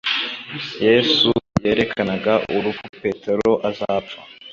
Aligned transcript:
Yesu 0.85 1.27
yerakanaga 1.63 2.33
urupfu 2.55 2.85
Petero 3.01 3.51
azapfa; 3.69 4.19